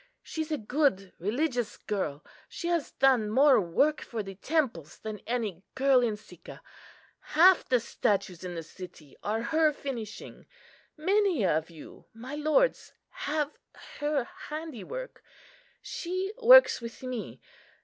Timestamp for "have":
13.29-13.59